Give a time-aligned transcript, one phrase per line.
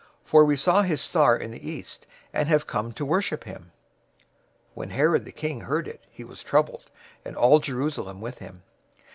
[0.23, 3.71] For we saw his star in the east, and have come to worship him."
[4.69, 6.89] 002:003 When Herod the king heard it, he was troubled,
[7.23, 8.63] and all Jerusalem with him.